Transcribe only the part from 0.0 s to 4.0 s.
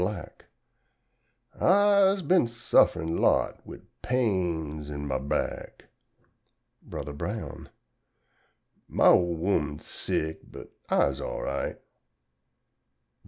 Black_ "I'se been suff'rin' lots wid